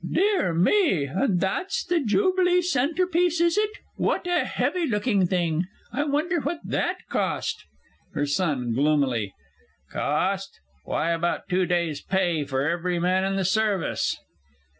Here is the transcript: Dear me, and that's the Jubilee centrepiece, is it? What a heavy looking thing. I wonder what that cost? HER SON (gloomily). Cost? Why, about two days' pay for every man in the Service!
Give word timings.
Dear 0.11 0.55
me, 0.55 1.05
and 1.05 1.39
that's 1.39 1.83
the 1.83 1.99
Jubilee 1.99 2.63
centrepiece, 2.63 3.39
is 3.39 3.55
it? 3.55 3.69
What 3.97 4.25
a 4.25 4.45
heavy 4.45 4.87
looking 4.87 5.27
thing. 5.27 5.67
I 5.93 6.05
wonder 6.05 6.39
what 6.39 6.61
that 6.65 7.07
cost? 7.07 7.65
HER 8.15 8.25
SON 8.25 8.73
(gloomily). 8.73 9.35
Cost? 9.91 10.59
Why, 10.85 11.11
about 11.11 11.47
two 11.47 11.67
days' 11.67 12.01
pay 12.01 12.43
for 12.45 12.67
every 12.67 12.97
man 12.97 13.23
in 13.23 13.35
the 13.35 13.45
Service! 13.45 14.17